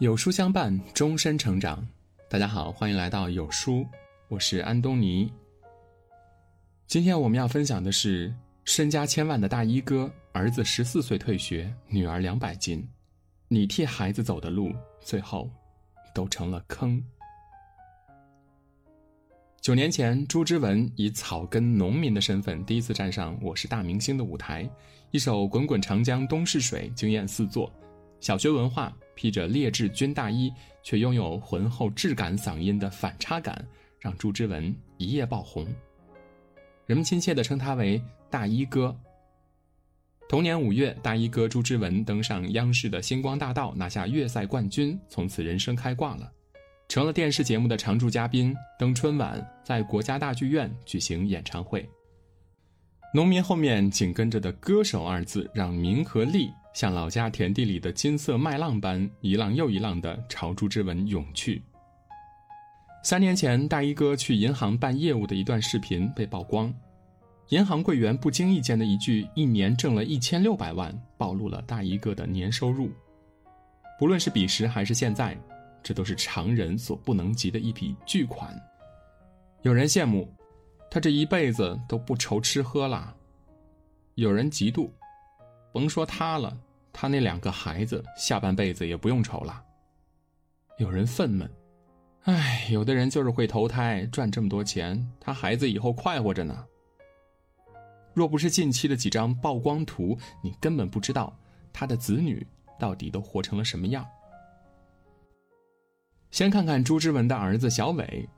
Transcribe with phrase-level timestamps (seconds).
[0.00, 1.84] 有书相伴，终身成长。
[2.30, 3.84] 大家好，欢迎来到有书，
[4.28, 5.28] 我是安东尼。
[6.86, 8.32] 今天我们要分享的是
[8.62, 12.88] 身家千万的大衣哥，儿子十四岁退学，女儿两百斤，
[13.48, 15.50] 你替孩子走的路，最后
[16.14, 17.02] 都成了坑。
[19.60, 24.70] 九年前，朱之文以草根农民的身份第一次站上《我是大明星》的舞台，
[25.10, 27.68] 一首《滚滚长江东逝水》惊艳四座。
[28.20, 30.48] 小学文化，披着劣质军大衣，
[30.80, 33.66] 却拥有浑厚质感嗓音的反差感，
[33.98, 35.66] 让朱之文一夜爆红。
[36.86, 38.00] 人们亲切地称他为
[38.30, 38.96] “大衣哥”。
[40.30, 46.30] 同年五月，大衣哥朱之文登上央视的星光大道，拿下粤赛冠军，从此人生开挂了，
[46.86, 51.84] 成了电视节目的常驻嘉宾，登春晚，在国家大剧院举行演唱会。
[53.12, 56.48] 农民后面紧跟着的“歌手”二字，让名和利。
[56.78, 61.60] 像老家田地里的金色麦浪般，一浪又一浪的朝朱之文涌去。
[63.02, 66.72] 三年前，大衣哥去银行办业务的一段视频被曝光，
[67.48, 72.92] 银行柜员不经意间的一句“一年挣了一千六百万”，暴露了大衣哥的年收入。
[73.98, 75.36] 不论是彼时还是现在，
[75.82, 78.56] 这都是常人所不能及的一笔巨款。
[79.62, 80.32] 有人羡慕，
[80.88, 83.12] 他这一辈子都不愁吃喝了；
[84.14, 84.88] 有人嫉妒，
[85.72, 86.56] 甭说他了。
[87.00, 89.62] 他那两个孩子下半辈子也不用愁了。
[90.78, 91.48] 有人愤懑，
[92.22, 96.66] 唉，有的人就是会投胎赚这么多钱，他孩子以后快活着呢。
[98.14, 101.32] 若不是近期的几张曝光图，你根本不知道
[101.72, 102.44] 他的子女
[102.80, 104.04] 到底都活成了什么样。
[106.32, 108.28] 先看看朱之文的儿子小伟，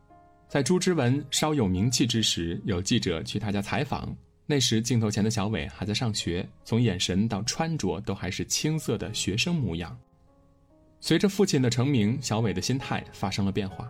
[0.49, 4.15] 在朱之文稍有名气之时，有记者去他家采访。
[4.51, 9.97] 那时镜头前的小伟还在上学，从眼神到穿着都还是青涩的学生模样。
[10.99, 13.89] 随着父亲的成名，小伟的心态发生了变化，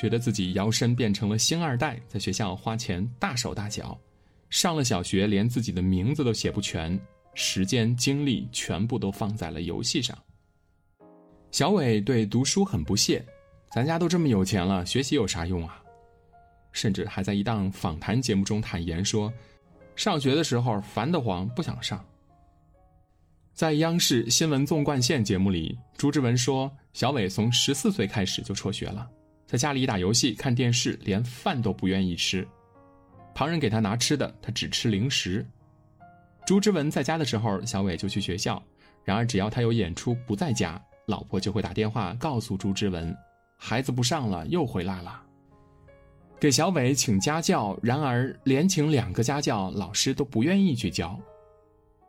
[0.00, 4.00] 觉得自己摇身变成了星二代，在学校花钱大手大脚，
[4.48, 6.98] 上了小学连自己的名字都写不全，
[7.34, 10.16] 时间精力全部都放在了游戏上。
[11.50, 13.22] 小伟对读书很不屑，
[13.70, 15.78] 咱家都这么有钱了，学习有啥用啊？
[16.72, 19.30] 甚至还在一档访谈节目中坦言说。
[19.96, 22.04] 上学的时候烦得慌，不想上。
[23.52, 29.08] 在央视新闻纵贯线节目里，朱之文说：“小伟从十四岁开始就辍学了，
[29.46, 32.46] 在家里打游戏、看电视，连饭都不愿意吃。
[33.32, 35.46] 旁人给他拿吃的，他只吃零食。
[36.44, 38.60] 朱之文在家的时候，小伟就去学校；
[39.04, 43.16] 然而只要他有演出不在家，老婆就会打电话告诉朱之文，
[43.56, 45.22] 孩子不上了，又回来了。”
[46.44, 51.18] 给小伟请家教，然而连请两个家教，老师都不愿意去教。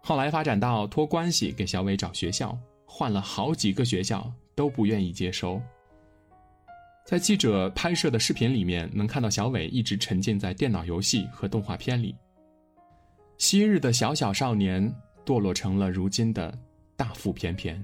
[0.01, 5.61] 后来发展到托关系给小伟找学校，换了好几个学校都不愿意接收。
[7.05, 12.13] 在记者拍摄的视频里面，能看到小伟一直沉浸在电脑游戏和动画片里。
[13.37, 14.93] 昔日的小小少年，
[15.25, 16.53] 堕落成了如今的
[16.97, 17.81] 大腹便便。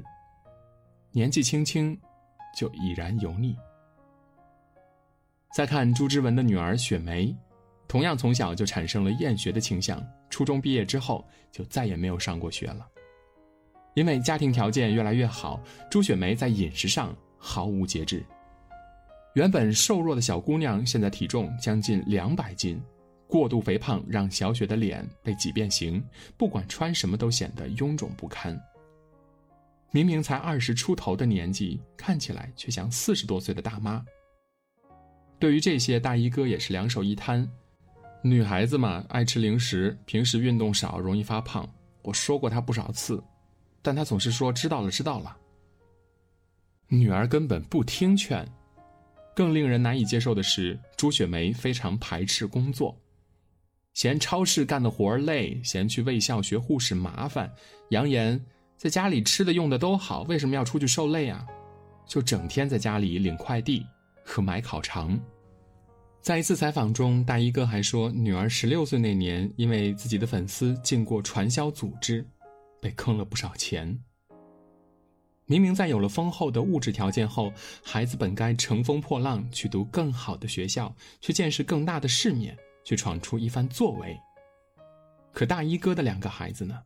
[1.13, 1.97] 年纪轻轻，
[2.57, 3.55] 就已然油腻。
[5.53, 7.35] 再看朱之文的女儿雪梅，
[7.87, 10.01] 同样从小就产生了厌学的倾向。
[10.29, 12.87] 初中毕业之后，就再也没有上过学了。
[13.93, 18.25] 因为家庭条件越来越好，朱雪梅在饮食上毫无节制。
[19.33, 22.81] 原本瘦弱的小姑娘，现在体重将近两百斤，
[23.27, 26.01] 过度肥胖让小雪的脸被挤变形，
[26.37, 28.57] 不管穿什么都显得臃肿不堪。
[29.91, 34.01] 明明才二十出头的年纪，看起来却像四十多岁的大妈。
[35.41, 37.49] 对于这些，大衣哥也是两手一摊。
[38.21, 41.67] 女孩子嘛，爱吃零食，平时运动少，容易发胖。
[42.03, 43.21] 我说过她不少次，
[43.81, 45.35] 但她总是说知道了，知道了。
[46.87, 48.47] 女儿根本不听劝。
[49.35, 52.95] 更令人难以接受的是，朱雪梅非常排斥工作，
[53.95, 57.51] 嫌超市干的活儿累，嫌去卫校学护士麻烦，
[57.89, 58.39] 扬言
[58.77, 61.47] 在家里吃的用的都好，为什么要出去受累啊？
[62.05, 63.83] 就整天在家里领快递。
[64.23, 65.19] 和买烤肠，
[66.21, 72.25] 在一次采访中，大衣哥还说，女儿十六岁那年，因为自己的粉丝进过传销组织，
[72.81, 73.99] 被坑了不少钱。
[75.45, 77.51] 明明在有了丰厚的物质条件后，
[77.83, 84.17] 孩子本该乘风破浪去读更好的学校，去见识更大的世面，去闯出一番作为。
[85.33, 86.79] 可大衣哥的两个孩子呢？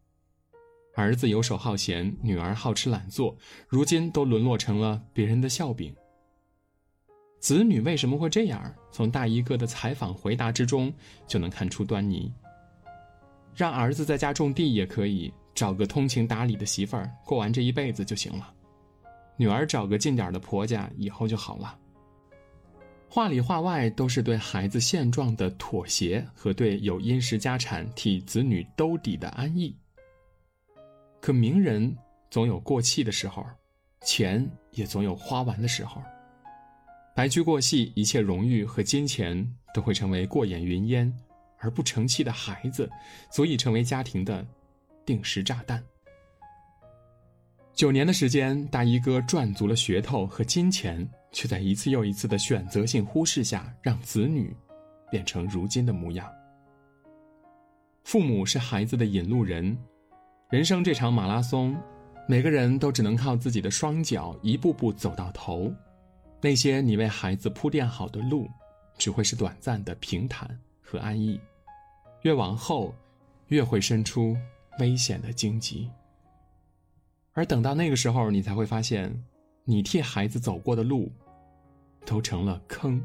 [0.96, 3.38] 儿子游手好闲，女儿好吃懒做，
[3.68, 5.94] 如今都沦落成了别人的笑柄。
[7.40, 8.74] 子女为什么会这样？
[8.92, 10.92] 从大衣哥的采访回答之中
[11.28, 12.32] 就能看出端倪。
[13.54, 18.52] 让儿子在家种地也可以，找个通情达理的媳妇儿，过完这一辈子就行了。
[19.38, 21.78] 女儿找个近点的婆家，以后就好了。
[23.08, 29.74] 话里话外都是对孩子现状的妥协和对有殷实家产替子女兜底的安逸。
[31.22, 31.96] 可名人
[32.30, 33.46] 总有过气的时候，
[34.02, 36.02] 钱也总有花完的时候。
[37.16, 41.12] 白驹过隙，一切荣誉和金钱都会成为过眼云烟，
[41.60, 42.90] 而不成器的孩子，
[43.32, 44.46] 足以成为家庭的
[45.06, 45.82] 定时炸弹。
[47.74, 54.54] 九年的时间，大衣哥赚足了噱头和金钱，却在一次又一次的选择性忽视下，让子女
[55.10, 56.30] 变成如今的模样。
[58.04, 59.78] 父母是孩子的引路人，
[60.50, 61.74] 人生这场马拉松，
[62.28, 65.74] 每个人都只能靠自己的双脚一步步走到头。
[66.46, 68.48] 那些你为孩子铺垫好的路，
[69.00, 70.48] 只会是短暂的平坦
[70.80, 71.40] 和安逸，
[72.22, 72.94] 越往后，
[73.48, 74.38] 越会生出
[74.78, 75.90] 危险的荆棘。
[77.34, 79.12] 而等到那个时候，你才会发现，
[79.64, 81.12] 你替孩子走过的路，
[82.06, 83.04] 都成了坑。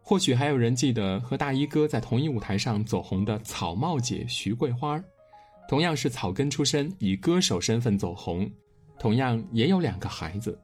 [0.00, 5.02] 或许还有人记得和大衣哥在同一舞台上走红的草帽姐徐桂花，
[5.68, 8.48] 同样是草根出身，以歌手身份走红，
[8.96, 10.56] 同样也有两个孩子。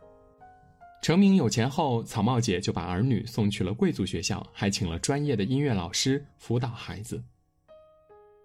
[1.03, 7.23] 成名有钱后，草帽姐就把儿女送去了贵族学校，还请了专业的音乐老师辅导孩子。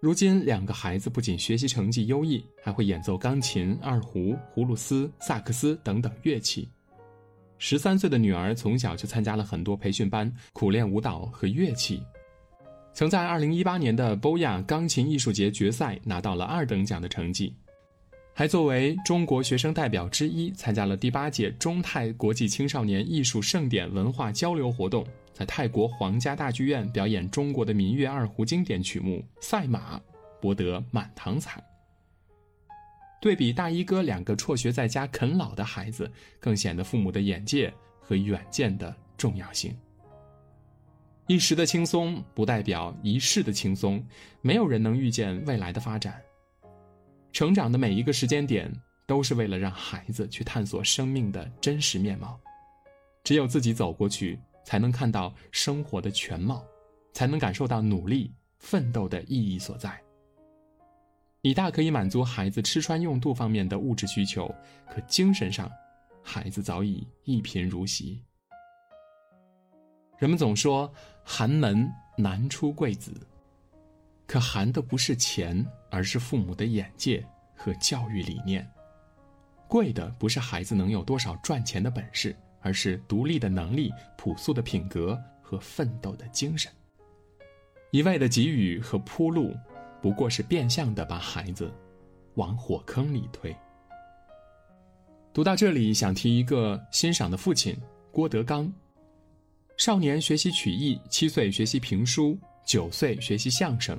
[0.00, 6.68] 如今，两个孩子不仅学习成绩优异，还会演奏钢琴、二胡、葫芦丝、萨克斯等等乐器。
[7.58, 12.02] 十三岁的女儿从小就参加了很多培训班，苦练舞蹈和乐器，
[12.92, 17.54] 曾在二零一八年的波亚钢琴艺术节决赛拿到了二等奖的成绩，
[18.34, 25.06] 还作为中国学生代表之一参加了第八届中泰国际青少年艺术盛典文化交流活动。
[25.32, 29.96] 在泰国皇家大剧院表演中国的民乐二胡经典曲目《赛马》，
[30.40, 31.62] 博得满堂彩。
[33.20, 39.74] 对比大衣哥两个辍学在家啃老的孩子，更显得父母的眼界和远见的重要性。
[41.28, 44.04] 一时的轻松不代表一世的轻松，
[44.42, 46.20] 没有人能预见未来的发展。
[47.32, 48.72] 成长的每一个时间点，
[49.06, 52.38] 都是为了让孩子去探索生命的真实面貌。
[53.24, 54.38] 只有自己走过去。
[54.64, 56.64] 才能看到生活的全貌，
[57.12, 60.00] 才能感受到努力奋斗的意义所在。
[61.40, 64.54] 你大可以满足孩子吃穿用度方面的物质需求，
[64.88, 65.68] 可精神上，
[66.22, 68.22] 孩子早已一贫如洗。
[70.18, 70.88] 人们总说
[71.24, 73.12] 寒门难出贵子，
[74.26, 77.24] 可含的不是钱，而是父母的眼界
[77.54, 78.64] 和教育理念；
[79.68, 82.36] 贵的不是孩子能有多少赚钱的本事。
[82.64, 86.70] 而是独立的能力、朴素的品格和奋斗的精神。
[87.90, 89.52] 一味的给予和铺路，
[90.00, 91.74] 不过是变相的把孩子
[92.36, 93.52] 往火坑里推。
[95.32, 97.76] 读到这里，想提一个欣赏的父亲
[98.12, 98.72] 郭德纲。
[99.76, 103.98] 少年学习曲艺，七岁学习评书，九岁学习相声。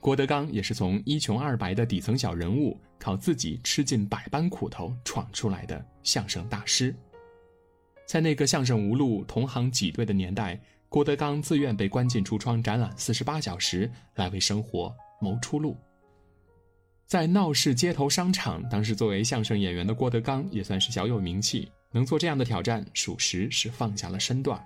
[0.00, 6.94] 郭德纲也是从一穷二白的底层小人物，靠自己吃尽百般苦头闯出来的相声大师。
[8.06, 10.58] 在那个相声无路、同行挤兑的年代，
[10.88, 15.76] 郭德纲自愿被关进橱窗展览四十八小时，来为生活谋出路。
[17.06, 24.64] 在闹市街头商场，当时作为相声演员的郭德纲也算是小有名气，能做这样的挑战，属实是放下了身段。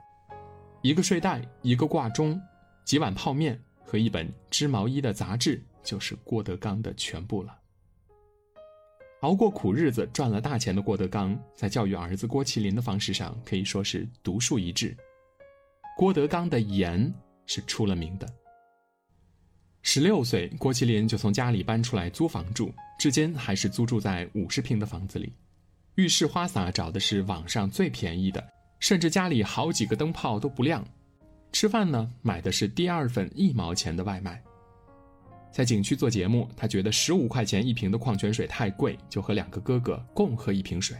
[0.80, 2.40] 一个睡袋，一个挂钟，
[2.85, 7.57] 几碗泡面和一本织毛衣的杂志，就是郭德纲的全部了。
[9.21, 14.95] 熬过苦日子赚了大钱的郭德纲，在教育儿子郭麒麟的方式上可以说是独树一帜。
[15.97, 17.12] 郭德纲的严
[17.47, 18.29] 是出了名的。
[19.81, 25.33] 十六岁，郭麒麟就从家里搬出来租房住，至今还是租住在五十平的房子里。
[25.95, 28.47] 浴室花洒找的是网上最便宜的，
[28.81, 30.85] 甚至家里好几个灯泡都不亮。
[31.54, 34.42] 吃饭呢，买的是第二份一毛钱的外卖。
[35.52, 40.99] 在景区做节目，他觉得十五块钱一瓶的矿泉水太贵，就和两个哥哥共喝一瓶水。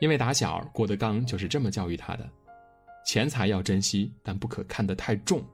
[0.00, 2.26] 因为打小郭德纲就是这么教育他的：
[3.04, 5.44] 钱财要珍惜，但不可看得太重。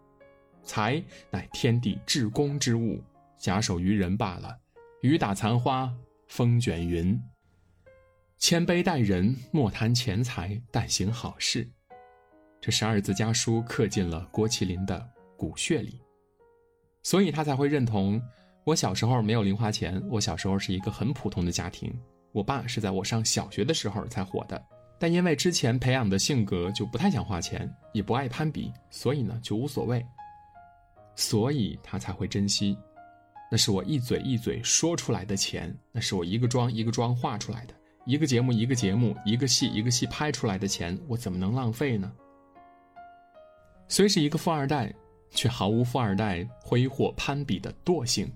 [0.63, 3.03] 财乃天地至公之物，
[3.37, 4.57] 假手于人罢了。
[5.01, 5.93] 雨打残花，
[6.29, 7.21] 风卷云。
[8.39, 11.69] 谦卑待人，莫贪钱财，但行好事。
[12.65, 15.07] 这十二字家书刻进了郭麒麟的
[15.37, 16.01] 骨血里。
[17.03, 18.19] 所以他才会认同，
[18.65, 21.95] 我小时候没有零花钱，我小时候是一个很普通的家庭，
[22.33, 24.65] 我爸是在我上小学的时候才火的，
[24.99, 30.03] 但因为之前培养的性格就不太想花钱，也不爱攀比，所以呢就无所谓。
[31.17, 32.75] 所以他才会珍惜，
[33.51, 37.75] 那是我一嘴一嘴说出来的钱，那是我一个妆一个妆画出来的，
[38.07, 42.11] 一个节目一个节目，一个戏一个戏拍出来的钱，我怎么能浪费呢？
[43.89, 44.93] 虽是一个富二代，
[45.31, 48.31] 却毫无富二代挥霍攀比的惰性，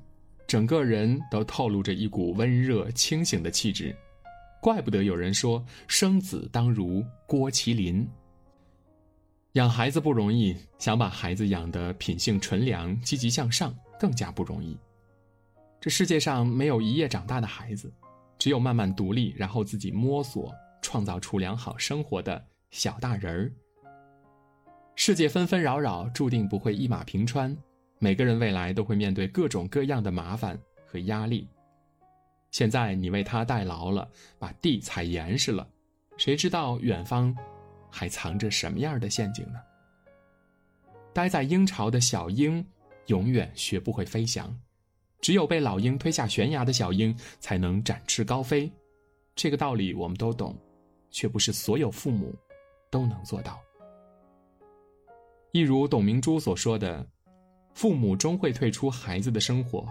[0.47, 3.97] 整个人都透露着一股温热清醒的气质，
[4.61, 8.09] 怪不得有人说生子当如郭麒麟。
[9.53, 14.79] 养孩子不容易，想把孩子养得品性纯良、积极向上更加不容易。
[15.81, 17.93] 这世界上没有一夜长大的孩子，
[18.39, 23.53] 只有慢慢独立，然后自己摸索、创造出良好生活的小大人儿。
[25.01, 27.57] 世界纷纷扰扰，注定不会一马平川。
[28.01, 31.49] 每个人未来都会面对各种各样的麻烦和压力。
[32.51, 35.65] 现在你为他代劳了，把地踩严实了，
[36.17, 37.35] 谁知道远方
[37.89, 39.61] 还藏着什么样的陷阱呢？
[41.15, 42.67] 待在鹰巢的小鹰，
[43.07, 44.53] 永远学不会飞翔。
[45.21, 48.69] 只有被老鹰推下悬崖的小鹰，才能展翅高飞。
[49.37, 50.59] 这个道理我们都懂，
[51.09, 52.35] 却不是所有父母
[52.91, 53.61] 都能做到。
[55.53, 57.07] 一如董明珠所说的
[57.73, 59.89] ：“父母终会退出孩子的生活，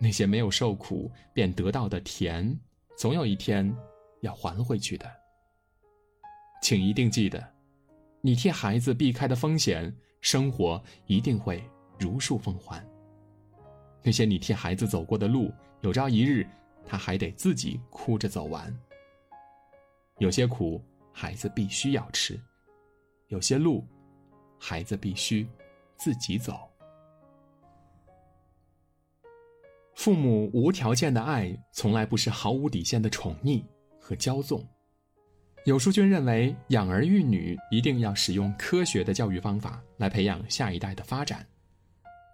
[0.00, 2.58] 那些没有受苦便得到的甜，
[2.96, 3.72] 总有一天
[4.20, 5.08] 要还回去的。”
[6.60, 7.42] 请一定记得，
[8.20, 11.62] 你替孩子避开的风险，生活一定会
[12.00, 12.84] 如数奉还。
[14.02, 16.44] 那些你替孩子走过的路，有朝一日
[16.84, 18.76] 他还得自己哭着走完。
[20.18, 20.82] 有些苦，
[21.12, 22.34] 孩子必须要吃；
[23.28, 23.86] 有些路。
[24.58, 25.46] 孩子必须
[25.96, 26.68] 自己走。
[29.94, 33.64] 父母无条件的爱，从来不是毫无底线的宠溺
[33.98, 34.64] 和骄纵。
[35.64, 41.44] 有书君认为，养儿育女一定要使用科学的教育方法来培养下一代的发展。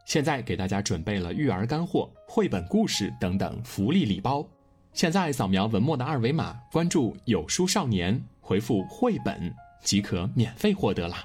[0.05, 4.47] 现在给大家准备了育儿干货、绘本故事等等福利礼包。
[4.93, 11.25] 现在扫描文末的二维码，关注“有书少年”，回复“绘本”即可免费获得啦。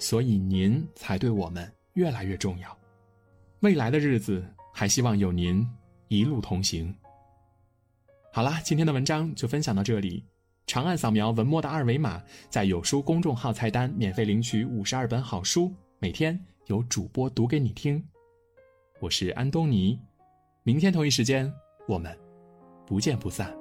[0.00, 2.76] 所以您才对我们越来越重要，
[3.60, 4.42] 未来的日子
[4.72, 5.64] 还希望有您
[6.08, 6.92] 一路同行。
[8.32, 10.24] 好啦，今天的文章就分享到这里，
[10.66, 18.02] 长按扫描文末的二维码，在有书公众号菜单免费领取五十二本好书，每天有主播读给你听。
[19.00, 20.00] 我是安东尼，
[20.62, 21.52] 明天同一时间
[21.86, 22.18] 我们
[22.86, 23.54] 不见不散。